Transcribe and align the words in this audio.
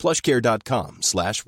plushcare.com 0.00 0.96
slash. 1.02 1.44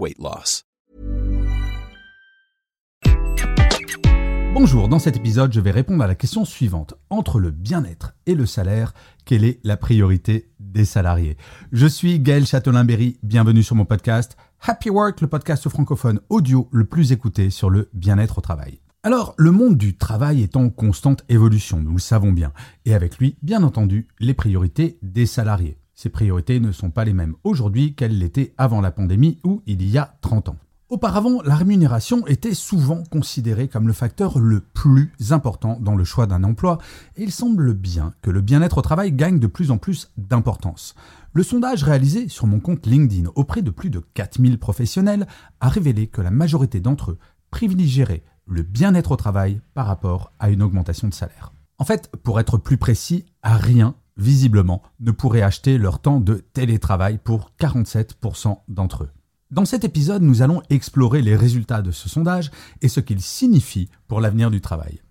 Bonjour, 4.53 4.89
dans 4.89 4.99
cet 4.99 5.17
épisode, 5.17 5.55
je 5.55 5.61
vais 5.61 5.71
répondre 5.71 6.05
à 6.05 6.07
la 6.07 6.15
question 6.15 6.45
suivante. 6.45 6.93
Entre 7.09 7.41
le 7.41 7.51
bien-être 7.51 8.13
et 8.27 8.35
le 8.35 8.45
salaire, 8.45 8.93
quelle 9.25 9.45
est 9.45 9.59
la 9.65 9.79
priorité 9.79 10.51
des 10.61 10.85
salariés? 10.85 11.39
Je 11.73 11.87
suis 11.87 12.21
Gaël 12.21 12.45
Châtelain-Berry, 12.45 13.19
bienvenue 13.23 13.63
sur 13.63 13.75
mon 13.75 13.87
podcast 13.87 14.37
Happy 14.61 14.91
Work, 14.91 15.23
le 15.23 15.29
podcast 15.29 15.67
francophone 15.71 16.21
audio 16.29 16.69
le 16.73 16.85
plus 16.85 17.11
écouté 17.11 17.49
sur 17.49 17.71
le 17.71 17.89
bien-être 17.95 18.37
au 18.37 18.43
travail. 18.43 18.81
Alors, 19.03 19.35
le 19.39 19.51
monde 19.51 19.79
du 19.79 19.97
travail 19.97 20.43
est 20.43 20.57
en 20.57 20.69
constante 20.69 21.25
évolution, 21.31 21.81
nous 21.81 21.93
le 21.93 21.99
savons 21.99 22.33
bien, 22.33 22.53
et 22.85 22.95
avec 22.95 23.17
lui, 23.17 23.39
bien 23.41 23.63
entendu, 23.63 24.09
les 24.21 24.35
priorités 24.35 24.99
des 25.01 25.27
salariés. 25.27 25.79
Ces 26.03 26.11
priorités 26.11 26.59
ne 26.59 26.73
sont 26.73 26.91
pas 26.91 27.05
les 27.05 27.13
mêmes 27.13 27.37
aujourd'hui 27.45 27.95
qu'elles 27.95 28.19
l'étaient 28.19 28.55
avant 28.59 28.81
la 28.81 28.91
pandémie 28.91 29.39
ou 29.45 29.63
il 29.67 29.89
y 29.89 29.99
a 29.99 30.17
30 30.21 30.49
ans. 30.49 30.57
Auparavant, 30.89 31.41
la 31.43 31.55
rémunération 31.55 32.27
était 32.27 32.55
souvent 32.55 33.05
considérée 33.05 33.69
comme 33.69 33.87
le 33.87 33.93
facteur 33.93 34.41
le 34.41 34.63
plus 34.63 35.13
important 35.31 35.79
dans 35.81 35.95
le 35.95 36.03
choix 36.03 36.27
d'un 36.27 36.43
emploi, 36.43 36.79
et 37.15 37.23
il 37.23 37.31
semble 37.31 37.73
bien 37.75 38.15
que 38.21 38.33
le 38.33 38.41
bien-être 38.41 38.79
au 38.79 38.83
travail 38.83 39.13
gagne 39.13 39.39
de 39.39 39.47
plus 39.47 39.71
en 39.71 39.79
plus 39.79 40.11
d'importance. 40.17 40.97
Le 41.35 41.45
sondage 41.45 41.85
réalisé 41.85 42.29
sur 42.29 42.49
mon 42.49 42.59
compte 42.59 42.85
LinkedIn 42.85 43.31
auprès 43.37 43.63
de 43.63 43.71
plus 43.71 43.91
de 43.91 44.03
4000 44.15 44.59
professionnels 44.59 45.29
a 45.61 45.69
révélé 45.69 46.09
que 46.09 46.21
la 46.21 46.33
majorité 46.33 46.81
d'entre 46.81 47.13
eux 47.13 47.19
privilégieraient 47.53 48.25
le 48.49 48.65
bien-être 48.65 49.13
au 49.13 49.17
travail 49.17 49.61
par 49.73 49.87
rapport 49.87 50.33
à 50.41 50.51
une 50.51 50.63
augmentation 50.63 51.07
de 51.07 51.15
salaire. 51.15 51.53
En 51.79 51.85
fait, 51.85 52.11
pour 52.25 52.41
être 52.41 52.59
plus 52.59 52.77
précis, 52.77 53.25
à 53.43 53.57
rien, 53.57 53.95
visiblement, 54.23 54.83
ne 55.01 55.11
pourrait 55.11 55.43
acheter 55.43 55.77
leur 55.77 56.01
temps 56.01 56.21
de 56.21 56.45
télétravail 56.53 57.19
pour 57.23 57.51
47% 57.61 58.59
d'entre 58.69 59.05
eux. 59.05 59.11
Dans 59.51 59.67
cet 59.67 59.85
épisode, 59.85 60.23
nous 60.23 60.41
allons 60.41 60.63
explorer 60.71 61.21
les 61.21 61.37
résultats 61.37 61.83
de 61.83 61.91
ce 61.91 62.09
sondage 62.09 62.51
et 62.81 62.89
ce 62.89 63.01
qu'il 63.01 63.21
signifie 63.21 63.91
pour 64.09 64.21
l'avenir 64.21 64.51
du 64.51 64.63
travail. 64.63 65.03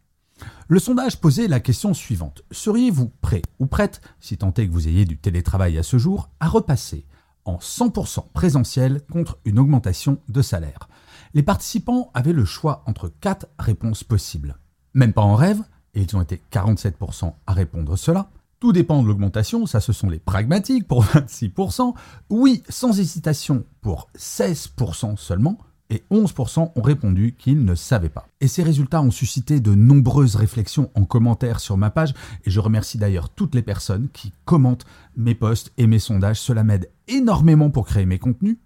Le 0.67 0.79
sondage 0.79 1.19
posait 1.19 1.47
la 1.47 1.59
question 1.59 1.93
suivante. 1.93 2.41
Seriez-vous 2.49 3.11
prêt 3.21 3.43
ou 3.59 3.67
prête, 3.67 4.01
si 4.19 4.37
tant 4.37 4.53
est 4.53 4.67
que 4.67 4.71
vous 4.71 4.87
ayez 4.87 5.05
du 5.05 5.17
télétravail 5.17 5.77
à 5.77 5.83
ce 5.83 5.99
jour, 5.99 6.29
à 6.39 6.47
repasser 6.47 7.05
en 7.45 7.57
100% 7.57 8.31
présentiel 8.33 9.01
contre 9.11 9.37
une 9.45 9.59
augmentation 9.59 10.17
de 10.29 10.41
salaire? 10.41 10.89
Les 11.33 11.43
participants 11.43 12.09
avaient 12.13 12.33
le 12.33 12.45
choix 12.45 12.83
entre 12.87 13.11
quatre 13.21 13.47
réponses 13.59 14.03
possibles. 14.03 14.57
Même 14.93 15.13
pas 15.13 15.21
en 15.21 15.35
rêve, 15.35 15.61
et 15.93 16.01
ils 16.01 16.15
ont 16.15 16.21
été 16.21 16.41
47% 16.51 17.33
à 17.45 17.53
répondre 17.53 17.95
cela. 17.95 18.31
Tout 18.61 18.73
dépend 18.73 19.01
de 19.01 19.07
l'augmentation, 19.07 19.65
ça 19.65 19.79
ce 19.79 19.91
sont 19.91 20.07
les 20.07 20.19
pragmatiques 20.19 20.87
pour 20.87 21.03
26%. 21.15 21.95
Oui, 22.29 22.61
sans 22.69 22.99
hésitation 22.99 23.63
pour 23.81 24.07
16% 24.15 25.17
seulement. 25.17 25.57
Et 25.89 26.03
11% 26.11 26.71
ont 26.75 26.81
répondu 26.81 27.35
qu'ils 27.37 27.65
ne 27.65 27.73
savaient 27.73 28.07
pas. 28.07 28.27
Et 28.39 28.47
ces 28.47 28.61
résultats 28.61 29.01
ont 29.01 29.09
suscité 29.09 29.59
de 29.59 29.73
nombreuses 29.73 30.35
réflexions 30.35 30.91
en 30.93 31.05
commentaire 31.05 31.59
sur 31.59 31.75
ma 31.75 31.89
page. 31.89 32.13
Et 32.45 32.51
je 32.51 32.59
remercie 32.59 32.99
d'ailleurs 32.99 33.29
toutes 33.29 33.55
les 33.55 33.63
personnes 33.63 34.09
qui 34.13 34.31
commentent 34.45 34.85
mes 35.17 35.33
posts 35.33 35.73
et 35.79 35.87
mes 35.87 35.99
sondages. 35.99 36.39
Cela 36.39 36.63
m'aide 36.63 36.91
énormément 37.07 37.71
pour 37.71 37.87
créer 37.87 38.05
mes 38.05 38.19
contenus 38.19 38.57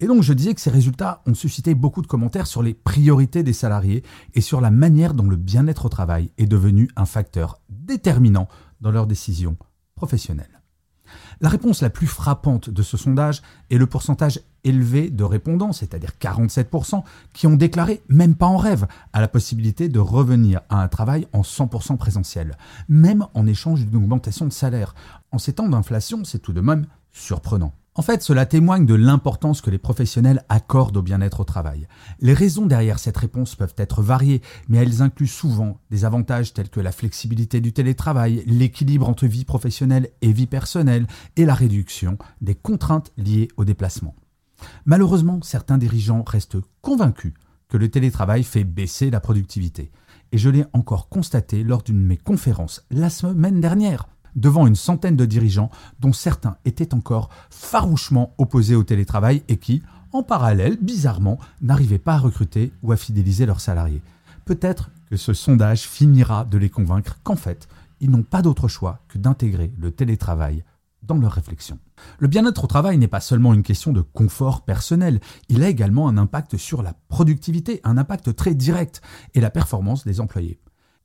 et 0.00 0.06
donc 0.06 0.22
je 0.22 0.32
disais 0.32 0.54
que 0.54 0.60
ces 0.60 0.70
résultats 0.70 1.22
ont 1.26 1.34
suscité 1.34 1.74
beaucoup 1.74 2.02
de 2.02 2.06
commentaires 2.06 2.46
sur 2.46 2.62
les 2.62 2.74
priorités 2.74 3.42
des 3.42 3.52
salariés 3.52 4.02
et 4.34 4.40
sur 4.40 4.60
la 4.60 4.70
manière 4.70 5.14
dont 5.14 5.28
le 5.28 5.36
bien-être 5.36 5.86
au 5.86 5.88
travail 5.88 6.30
est 6.36 6.46
devenu 6.46 6.90
un 6.96 7.06
facteur 7.06 7.60
déterminant 7.68 8.48
dans 8.84 8.92
leurs 8.92 9.08
décisions 9.08 9.56
professionnelles. 9.96 10.60
La 11.40 11.48
réponse 11.48 11.82
la 11.82 11.90
plus 11.90 12.06
frappante 12.06 12.70
de 12.70 12.82
ce 12.82 12.96
sondage 12.96 13.42
est 13.70 13.78
le 13.78 13.86
pourcentage 13.86 14.40
élevé 14.62 15.10
de 15.10 15.24
répondants, 15.24 15.72
c'est-à-dire 15.72 16.12
47%, 16.20 17.02
qui 17.32 17.46
ont 17.46 17.56
déclaré, 17.56 18.02
même 18.08 18.34
pas 18.34 18.46
en 18.46 18.56
rêve, 18.56 18.86
à 19.12 19.20
la 19.20 19.28
possibilité 19.28 19.88
de 19.88 19.98
revenir 19.98 20.60
à 20.68 20.82
un 20.82 20.88
travail 20.88 21.26
en 21.32 21.42
100% 21.42 21.96
présentiel, 21.96 22.56
même 22.88 23.26
en 23.34 23.46
échange 23.46 23.84
d'une 23.84 23.96
augmentation 23.96 24.46
de 24.46 24.52
salaire. 24.52 24.94
En 25.32 25.38
ces 25.38 25.54
temps 25.54 25.68
d'inflation, 25.68 26.24
c'est 26.24 26.38
tout 26.38 26.52
de 26.52 26.60
même 26.60 26.86
surprenant. 27.12 27.72
En 27.96 28.02
fait, 28.02 28.22
cela 28.24 28.44
témoigne 28.44 28.86
de 28.86 28.94
l'importance 28.94 29.60
que 29.60 29.70
les 29.70 29.78
professionnels 29.78 30.44
accordent 30.48 30.96
au 30.96 31.02
bien-être 31.02 31.40
au 31.40 31.44
travail. 31.44 31.86
Les 32.18 32.34
raisons 32.34 32.66
derrière 32.66 32.98
cette 32.98 33.16
réponse 33.16 33.54
peuvent 33.54 33.74
être 33.76 34.02
variées, 34.02 34.42
mais 34.68 34.78
elles 34.78 35.00
incluent 35.00 35.28
souvent 35.28 35.78
des 35.90 36.04
avantages 36.04 36.52
tels 36.52 36.70
que 36.70 36.80
la 36.80 36.90
flexibilité 36.90 37.60
du 37.60 37.72
télétravail, 37.72 38.42
l'équilibre 38.46 39.08
entre 39.08 39.26
vie 39.28 39.44
professionnelle 39.44 40.10
et 40.22 40.32
vie 40.32 40.48
personnelle, 40.48 41.06
et 41.36 41.44
la 41.44 41.54
réduction 41.54 42.18
des 42.40 42.56
contraintes 42.56 43.12
liées 43.16 43.48
au 43.56 43.64
déplacement. 43.64 44.16
Malheureusement, 44.86 45.38
certains 45.42 45.78
dirigeants 45.78 46.24
restent 46.26 46.58
convaincus 46.80 47.34
que 47.68 47.76
le 47.76 47.88
télétravail 47.88 48.42
fait 48.42 48.64
baisser 48.64 49.08
la 49.08 49.20
productivité. 49.20 49.92
Et 50.32 50.38
je 50.38 50.50
l'ai 50.50 50.64
encore 50.72 51.08
constaté 51.08 51.62
lors 51.62 51.84
d'une 51.84 52.02
de 52.02 52.08
mes 52.08 52.16
conférences 52.16 52.84
la 52.90 53.08
semaine 53.08 53.60
dernière 53.60 54.08
devant 54.36 54.66
une 54.66 54.74
centaine 54.74 55.16
de 55.16 55.26
dirigeants 55.26 55.70
dont 56.00 56.12
certains 56.12 56.56
étaient 56.64 56.94
encore 56.94 57.28
farouchement 57.50 58.34
opposés 58.38 58.74
au 58.74 58.84
télétravail 58.84 59.42
et 59.48 59.56
qui, 59.56 59.82
en 60.12 60.22
parallèle, 60.22 60.78
bizarrement, 60.80 61.38
n'arrivaient 61.60 61.98
pas 61.98 62.14
à 62.14 62.18
recruter 62.18 62.72
ou 62.82 62.92
à 62.92 62.96
fidéliser 62.96 63.46
leurs 63.46 63.60
salariés. 63.60 64.02
Peut-être 64.44 64.90
que 65.10 65.16
ce 65.16 65.32
sondage 65.32 65.82
finira 65.82 66.44
de 66.44 66.58
les 66.58 66.70
convaincre 66.70 67.18
qu'en 67.22 67.36
fait, 67.36 67.68
ils 68.00 68.10
n'ont 68.10 68.22
pas 68.22 68.42
d'autre 68.42 68.68
choix 68.68 69.00
que 69.08 69.18
d'intégrer 69.18 69.72
le 69.78 69.90
télétravail 69.90 70.64
dans 71.02 71.16
leur 71.16 71.32
réflexion. 71.32 71.78
Le 72.18 72.28
bien-être 72.28 72.64
au 72.64 72.66
travail 72.66 72.98
n'est 72.98 73.08
pas 73.08 73.20
seulement 73.20 73.54
une 73.54 73.62
question 73.62 73.92
de 73.92 74.00
confort 74.00 74.64
personnel, 74.64 75.20
il 75.48 75.62
a 75.62 75.68
également 75.68 76.08
un 76.08 76.18
impact 76.18 76.56
sur 76.56 76.82
la 76.82 76.94
productivité, 77.08 77.80
un 77.84 77.98
impact 77.98 78.34
très 78.34 78.54
direct, 78.54 79.02
et 79.34 79.40
la 79.40 79.50
performance 79.50 80.04
des 80.04 80.20
employés. 80.20 80.58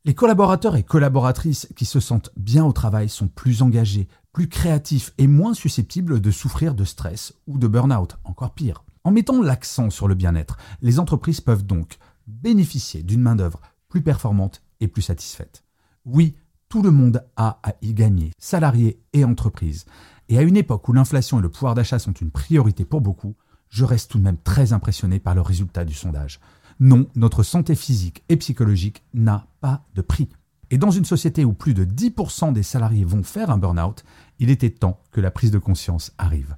Les 0.06 0.16
collaborateurs 0.16 0.78
et 0.78 0.84
collaboratrices 0.84 1.68
qui 1.76 1.84
se 1.84 2.00
sentent 2.00 2.30
bien 2.38 2.64
au 2.64 2.72
travail 2.72 3.10
sont 3.10 3.28
plus 3.28 3.62
engagés, 3.62 4.08
plus 4.32 4.48
créatifs 4.48 5.14
et 5.18 5.28
moins 5.28 5.54
susceptibles 5.54 6.22
de 6.22 6.32
souffrir 6.32 6.74
de 6.74 6.86
stress 6.86 7.34
ou 7.48 7.58
de 7.58 7.68
burn-out, 7.68 8.18
encore 8.24 8.54
pire. 8.54 8.86
En 9.04 9.12
mettant 9.12 9.42
l'accent 9.42 9.90
sur 9.90 10.08
le 10.08 10.16
bien-être, 10.16 10.58
les 10.82 11.00
entreprises 11.00 11.42
peuvent 11.42 11.66
donc 11.66 11.98
bénéficier 12.28 13.04
d'une 13.04 13.22
main-d'œuvre 13.22 13.60
plus 13.90 14.02
performante 14.02 14.62
et 14.80 14.88
plus 14.88 15.02
satisfaite. 15.02 15.66
Oui, 16.06 16.38
tout 16.70 16.82
le 16.82 16.92
monde 16.92 17.26
a 17.36 17.60
à 17.64 17.74
y 17.82 17.94
gagner, 17.94 18.32
salariés 18.38 19.02
et 19.12 19.26
entreprises. 19.26 19.86
Et 20.30 20.38
à 20.38 20.44
une 20.44 20.56
époque 20.56 20.88
où 20.88 20.94
l'inflation 20.94 21.40
et 21.40 21.42
le 21.42 21.50
pouvoir 21.50 21.76
d'achat 21.76 22.00
sont 22.00 22.14
une 22.14 22.32
priorité 22.32 22.86
pour 22.86 23.02
beaucoup, 23.02 23.36
je 23.68 23.84
reste 23.84 24.12
tout 24.12 24.18
de 24.18 24.24
même 24.24 24.38
très 24.38 24.72
impressionné 24.72 25.20
par 25.20 25.36
le 25.36 25.42
résultat 25.42 25.84
du 25.84 25.94
sondage. 25.94 26.40
Non, 26.82 27.08
notre 27.16 27.44
santé 27.44 27.76
physique 27.76 28.24
et 28.30 28.38
psychologique 28.38 29.04
n'a 29.14 29.48
pas 29.60 29.84
de 29.96 30.02
prix. 30.02 30.30
Et 30.72 30.78
dans 30.78 30.92
une 30.92 31.04
société 31.04 31.44
où 31.44 31.52
plus 31.52 31.74
de 31.74 31.84
10% 31.84 32.54
des 32.54 32.64
salariés 32.64 33.04
vont 33.04 33.24
faire 33.24 33.50
un 33.50 33.58
burn-out, 33.58 34.06
il 34.40 34.50
était 34.50 34.70
temps 34.70 35.02
que 35.12 35.20
la 35.20 35.32
prise 35.32 35.52
de 35.52 35.58
conscience 35.58 36.14
arrive. 36.18 36.56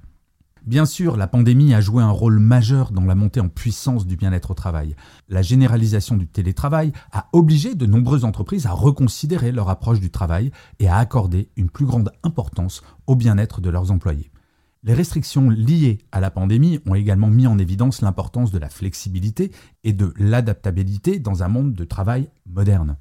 Bien 0.64 0.86
sûr, 0.86 1.16
la 1.16 1.26
pandémie 1.26 1.74
a 1.74 1.80
joué 1.80 2.04
un 2.04 2.10
rôle 2.10 2.38
majeur 2.38 2.92
dans 2.92 3.04
la 3.04 3.16
montée 3.16 3.40
en 3.40 3.48
puissance 3.48 4.06
du 4.06 4.14
bien-être 4.14 4.52
au 4.52 4.54
travail. 4.54 4.94
La 5.28 5.42
généralisation 5.42 6.16
du 6.16 6.28
télétravail 6.28 6.92
a 7.10 7.26
obligé 7.32 7.74
de 7.74 7.86
nombreuses 7.86 8.24
entreprises 8.24 8.66
à 8.66 8.70
reconsidérer 8.70 9.50
leur 9.50 9.70
approche 9.70 9.98
du 9.98 10.10
travail 10.10 10.52
et 10.78 10.86
à 10.86 10.98
accorder 10.98 11.48
une 11.56 11.68
plus 11.68 11.84
grande 11.84 12.12
importance 12.22 12.82
au 13.08 13.16
bien-être 13.16 13.60
de 13.60 13.70
leurs 13.70 13.90
employés. 13.90 14.31
Les 14.84 14.94
restrictions 14.94 15.48
liées 15.48 15.98
à 16.10 16.18
la 16.18 16.32
pandémie 16.32 16.80
ont 16.86 16.96
également 16.96 17.28
mis 17.28 17.46
en 17.46 17.56
évidence 17.56 18.00
l'importance 18.00 18.50
de 18.50 18.58
la 18.58 18.68
flexibilité 18.68 19.52
et 19.84 19.92
de 19.92 20.12
l'adaptabilité 20.16 21.20
dans 21.20 21.44
un 21.44 21.48
monde 21.48 21.74
de 21.74 21.84
travail 21.84 22.28
moderne. 22.46 22.96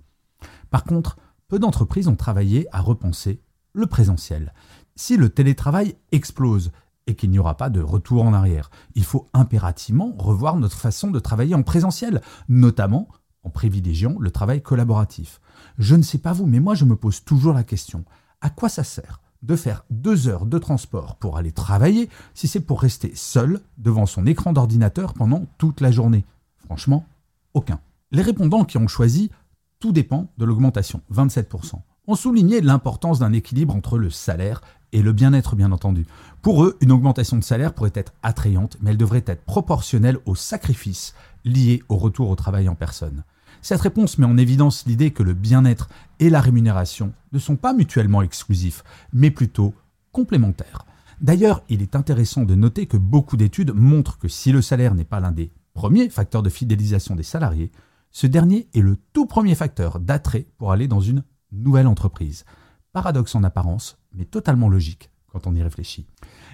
Par 0.69 0.83
contre, 0.83 1.17
peu 1.47 1.57
d'entreprises 1.57 2.07
ont 2.07 2.15
travaillé 2.15 2.67
à 2.71 2.81
repenser 2.81 3.41
le 3.73 3.87
présentiel. 3.87 4.53
Si 4.95 5.17
le 5.17 5.29
télétravail 5.29 5.95
explose 6.11 6.71
et 7.07 7.15
qu'il 7.15 7.31
n'y 7.31 7.39
aura 7.39 7.57
pas 7.57 7.71
de 7.71 7.81
retour 7.81 8.25
en 8.25 8.33
arrière, 8.33 8.69
il 8.93 9.03
faut 9.03 9.27
impérativement 9.33 10.13
revoir 10.19 10.57
notre 10.57 10.77
façon 10.77 11.09
de 11.09 11.19
travailler 11.19 11.55
en 11.55 11.63
présentiel, 11.63 12.21
notamment 12.47 13.07
en 13.41 13.49
privilégiant 13.49 14.17
le 14.19 14.29
travail 14.29 14.61
collaboratif. 14.61 15.41
Je 15.79 15.95
ne 15.95 16.03
sais 16.03 16.19
pas 16.19 16.33
vous, 16.33 16.45
mais 16.45 16.59
moi 16.59 16.75
je 16.75 16.85
me 16.85 16.95
pose 16.95 17.23
toujours 17.23 17.53
la 17.53 17.63
question, 17.63 18.05
à 18.39 18.51
quoi 18.51 18.69
ça 18.69 18.83
sert 18.83 19.19
de 19.41 19.55
faire 19.55 19.85
deux 19.89 20.27
heures 20.27 20.45
de 20.45 20.57
transport 20.57 21.15
pour 21.15 21.37
aller 21.37 21.51
travailler 21.51 22.09
si 22.33 22.47
c'est 22.47 22.59
pour 22.59 22.81
rester 22.81 23.11
seul 23.15 23.59
devant 23.77 24.05
son 24.05 24.25
écran 24.25 24.53
d'ordinateur 24.53 25.13
pendant 25.13 25.45
toute 25.57 25.81
la 25.81 25.91
journée 25.91 26.25
Franchement, 26.65 27.05
aucun. 27.53 27.79
Les 28.11 28.21
répondants 28.21 28.65
qui 28.65 28.77
ont 28.77 28.87
choisi 28.87 29.31
tout 29.79 29.91
dépend 29.91 30.31
de 30.37 30.45
l'augmentation, 30.45 31.01
27%, 31.13 31.81
ont 32.07 32.15
souligné 32.15 32.61
l'importance 32.61 33.19
d'un 33.19 33.33
équilibre 33.33 33.75
entre 33.75 33.97
le 33.97 34.09
salaire 34.09 34.61
et 34.91 35.01
le 35.01 35.11
bien-être, 35.11 35.55
bien 35.55 35.71
entendu. 35.71 36.05
Pour 36.41 36.63
eux, 36.63 36.77
une 36.81 36.91
augmentation 36.91 37.37
de 37.37 37.43
salaire 37.43 37.73
pourrait 37.73 37.91
être 37.95 38.13
attrayante, 38.23 38.77
mais 38.81 38.91
elle 38.91 38.97
devrait 38.97 39.23
être 39.25 39.43
proportionnelle 39.43 40.19
aux 40.25 40.35
sacrifices 40.35 41.15
liés 41.45 41.81
au 41.89 41.97
retour 41.97 42.29
au 42.29 42.35
travail 42.35 42.69
en 42.69 42.75
personne. 42.75 43.23
Cette 43.61 43.81
réponse 43.81 44.17
met 44.17 44.25
en 44.25 44.37
évidence 44.37 44.85
l'idée 44.87 45.11
que 45.11 45.21
le 45.21 45.33
bien-être 45.33 45.89
et 46.19 46.29
la 46.29 46.41
rémunération 46.41 47.13
ne 47.31 47.39
sont 47.39 47.55
pas 47.55 47.73
mutuellement 47.73 48.23
exclusifs, 48.23 48.83
mais 49.13 49.29
plutôt 49.29 49.73
complémentaires. 50.11 50.85
D'ailleurs, 51.21 51.61
il 51.69 51.83
est 51.83 51.95
intéressant 51.95 52.43
de 52.43 52.55
noter 52.55 52.87
que 52.87 52.97
beaucoup 52.97 53.37
d'études 53.37 53.73
montrent 53.73 54.17
que 54.17 54.27
si 54.27 54.51
le 54.51 54.63
salaire 54.63 54.95
n'est 54.95 55.05
pas 55.05 55.19
l'un 55.19 55.31
des 55.31 55.51
premiers 55.75 56.09
facteurs 56.09 56.41
de 56.41 56.49
fidélisation 56.49 57.15
des 57.15 57.23
salariés, 57.23 57.71
ce 58.09 58.25
dernier 58.25 58.67
est 58.73 58.81
le 58.81 58.97
tout 59.13 59.27
premier 59.27 59.53
facteur 59.53 59.99
d'attrait 59.99 60.47
pour 60.57 60.71
aller 60.71 60.87
dans 60.87 60.99
une 60.99 61.23
nouvelle 61.51 61.87
entreprise. 61.87 62.45
Paradoxe 62.93 63.35
en 63.35 63.43
apparence, 63.43 63.97
mais 64.13 64.25
totalement 64.25 64.69
logique 64.69 65.11
quand 65.31 65.47
on 65.47 65.55
y 65.55 65.63
réfléchit. 65.63 66.05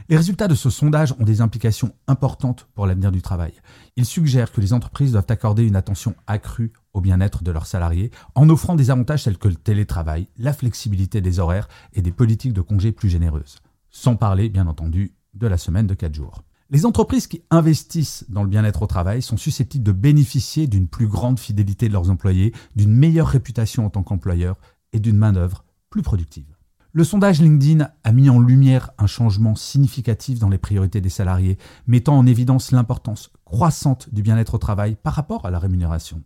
Les 0.10 0.18
résultats 0.18 0.48
de 0.48 0.56
ce 0.56 0.70
sondage 0.70 1.14
ont 1.20 1.24
des 1.24 1.42
implications 1.42 1.94
importantes 2.08 2.68
pour 2.76 2.86
l'avenir 2.86 3.12
du 3.12 3.22
travail. 3.22 3.54
Ils 3.96 4.06
suggèrent 4.06 4.52
que 4.52 4.62
les 4.62 4.74
entreprises 4.74 5.12
doivent 5.12 5.26
accorder 5.30 5.64
une 5.64 5.76
attention 5.76 6.16
accrue 6.28 6.72
au 6.94 7.02
bien-être 7.02 7.44
de 7.44 7.52
leurs 7.52 7.68
salariés 7.68 8.12
en 8.36 8.50
offrant 8.50 8.76
des 8.76 8.90
avantages 8.90 9.24
tels 9.24 9.38
que 9.38 9.48
le 9.48 9.56
télétravail, 9.56 10.28
la 10.38 10.54
flexibilité 10.54 11.22
des 11.22 11.40
horaires 11.40 11.68
et 11.94 12.02
des 12.02 12.12
politiques 12.12 12.54
de 12.54 12.62
congés 12.62 12.92
plus 12.92 13.10
généreuses. 13.10 13.58
Sans 13.90 14.16
parler, 14.16 14.50
bien 14.50 14.68
entendu, 14.68 15.14
de 15.34 15.48
la 15.48 15.58
semaine 15.58 15.88
de 15.88 15.94
4 15.94 16.14
jours. 16.14 16.44
Les 16.70 16.86
entreprises 16.86 17.28
qui 17.28 17.44
investissent 17.50 18.26
dans 18.28 18.44
le 18.44 18.50
bien-être 18.50 18.82
au 18.82 18.88
travail 18.88 19.22
sont 19.22 19.38
susceptibles 19.38 19.86
de 19.86 19.94
bénéficier 19.94 20.68
d'une 20.68 20.88
plus 20.88 21.08
grande 21.08 21.40
fidélité 21.40 21.88
de 21.88 21.94
leurs 21.94 22.10
employés, 22.10 22.54
d'une 22.76 22.92
meilleure 22.92 23.28
réputation 23.28 23.86
en 23.86 23.90
tant 23.90 24.04
qu'employeur 24.04 24.58
et 24.92 25.00
d'une 25.00 25.16
main-d'œuvre 25.16 25.64
plus 25.90 26.02
productive. 26.02 26.57
Le 26.94 27.04
sondage 27.04 27.42
LinkedIn 27.42 27.90
a 28.04 28.12
mis 28.12 28.30
en 28.30 28.40
lumière 28.40 28.92
un 28.98 29.08
changement 29.08 29.56
significatif 29.56 30.40
dans 30.40 30.50
les 30.50 30.58
priorités 30.58 31.02
des 31.02 31.10
salariés, 31.10 31.58
mettant 31.86 32.18
en 32.18 32.26
évidence 32.26 32.72
l'importance 32.72 33.30
croissante 33.46 34.14
du 34.14 34.22
bien-être 34.22 34.56
au 34.56 34.58
travail 34.58 34.96
par 34.96 35.14
rapport 35.14 35.46
à 35.46 35.52
la 35.52 35.60
rémunération. 35.60 36.24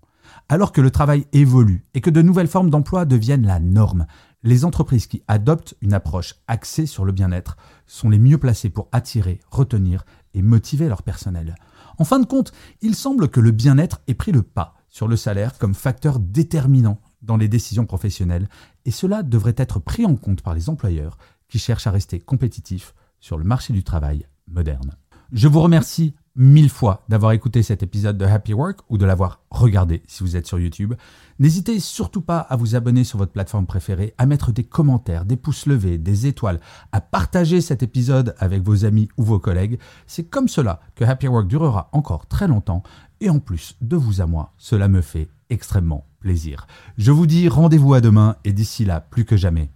Alors 0.50 0.72
que 0.72 0.80
le 0.80 0.92
travail 0.92 1.25
évolue 1.34 1.86
et 1.94 2.02
que 2.02 2.12
de 2.12 2.22
nouvelles 2.22 2.48
formes 2.48 2.69
d'emploi 2.69 3.06
deviennent 3.06 3.48
la 3.48 3.60
norme, 3.60 4.06
les 4.44 4.63
entreprises 4.63 5.08
qui 5.08 5.24
adoptent 5.28 5.75
une 5.81 5.94
approche 5.94 6.36
axée 6.48 6.86
sur 6.86 7.06
le 7.06 7.12
bien-être 7.12 7.58
sont 7.88 8.10
les 8.10 8.19
mieux 8.19 8.38
placées 8.38 8.69
pour 8.69 8.88
attirer, 8.92 9.40
retenir 9.50 10.06
et 10.34 10.42
motiver 10.42 10.88
leur 10.88 11.04
personnel. 11.04 11.56
En 11.98 12.06
fin 12.06 12.19
de 12.19 12.25
compte, 12.25 12.52
il 12.81 12.96
semble 12.96 13.30
que 13.30 13.40
le 13.40 13.52
bien-être 13.52 14.02
ait 14.08 14.13
pris 14.13 14.31
le 14.31 14.44
pas 14.44 14.75
sur 14.90 15.08
le 15.08 15.16
salaire 15.16 15.58
comme 15.58 15.74
facteur 15.74 16.19
déterminant 16.19 17.00
dans 17.21 17.38
les 17.38 17.47
décisions 17.47 17.85
professionnelles, 17.85 18.47
et 18.85 18.91
cela 18.91 19.23
devrait 19.23 19.56
être 19.57 19.79
pris 19.79 20.06
en 20.06 20.15
compte 20.15 20.41
par 20.41 20.53
les 20.53 20.69
employeurs 20.69 21.18
qui 21.47 21.59
cherchent 21.59 21.88
à 21.88 21.91
rester 21.91 22.19
compétitifs 22.19 22.94
sur 23.19 23.38
le 23.38 23.44
marché 23.44 23.73
du 23.73 23.83
travail 23.83 24.25
moderne. 24.47 24.95
Je 25.31 25.47
vous 25.47 25.62
remercie 25.62 26.13
mille 26.35 26.69
fois 26.69 27.03
d'avoir 27.09 27.33
écouté 27.33 27.62
cet 27.62 27.83
épisode 27.83 28.18
de 28.18 28.25
Happy 28.25 28.53
Work 28.53 28.79
ou 28.89 28.97
de 28.97 29.06
l'avoir 29.06 29.41
regardé 29.50 30.01
si 30.07 30.23
vous 30.23 30.35
êtes 30.35 30.47
sur 30.47 30.59
YouTube. 30.59 30.94
N'hésitez 31.39 31.79
surtout 31.79 32.21
pas 32.21 32.39
à 32.39 32.56
vous 32.56 32.75
abonner 32.75 33.03
sur 33.03 33.18
votre 33.18 33.31
plateforme 33.31 33.65
préférée, 33.65 34.13
à 34.17 34.25
mettre 34.25 34.51
des 34.51 34.63
commentaires, 34.63 35.25
des 35.25 35.38
pouces 35.38 35.65
levés, 35.65 35.97
des 35.97 36.27
étoiles, 36.27 36.59
à 36.91 37.01
partager 37.01 37.62
cet 37.62 37.83
épisode 37.83 38.35
avec 38.39 38.62
vos 38.62 38.85
amis 38.85 39.09
ou 39.17 39.24
vos 39.24 39.39
collègues. 39.39 39.79
C'est 40.07 40.25
comme 40.25 40.47
cela 40.47 40.79
que 40.95 41.03
Happy 41.03 41.27
Work 41.27 41.47
durera 41.47 41.89
encore 41.91 42.27
très 42.27 42.47
longtemps 42.47 42.83
et 43.19 43.29
en 43.29 43.39
plus 43.39 43.75
de 43.81 43.95
vous 43.95 44.21
à 44.21 44.25
moi, 44.25 44.53
cela 44.57 44.88
me 44.88 45.01
fait 45.01 45.29
extrêmement 45.50 46.06
plaisir. 46.21 46.68
Je 46.97 47.12
vous 47.12 47.27
dis 47.27 47.50
rendez-vous 47.50 47.94
à 47.94 48.00
demain 48.00 48.38
et 48.45 48.53
d'ici 48.53 48.85
là, 48.85 49.01
plus 49.01 49.25
que 49.25 49.35
jamais, 49.35 49.69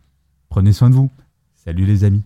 prenez 0.47 0.71
soin 0.71 0.89
de 0.89 0.95
vous. 0.95 1.11
Salut 1.55 1.85
les 1.85 2.05
amis. 2.05 2.23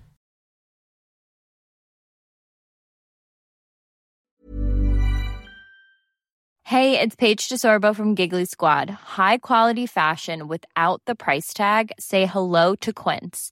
Hey, 6.70 7.00
it's 7.00 7.16
Paige 7.16 7.50
DeSorbo 7.50 7.96
from 7.96 8.14
Giggly 8.14 8.46
Squad. 8.46 8.92
High 9.18 9.40
quality 9.40 9.88
fashion 9.88 10.48
without 10.48 11.02
the 11.08 11.16
price 11.16 11.52
tag. 11.52 11.92
Say 12.00 12.28
hello 12.28 12.76
to 12.76 12.94
Quince. 12.94 13.52